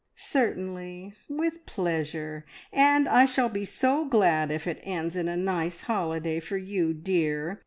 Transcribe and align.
"Certainly, 0.15 1.13
with 1.29 1.63
pleasure; 1.67 2.43
and 2.73 3.07
I 3.07 3.25
shall 3.25 3.49
be 3.49 3.65
so 3.65 4.03
glad 4.03 4.49
if 4.49 4.65
it 4.65 4.79
ends 4.81 5.15
in 5.15 5.27
a 5.27 5.37
nice 5.37 5.81
holiday 5.81 6.39
for 6.39 6.57
you, 6.57 6.91
dear! 6.91 7.59